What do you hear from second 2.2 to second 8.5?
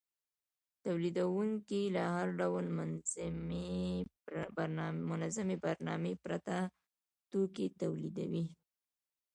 ډول منظمې برنامې پرته توکي تولیدوي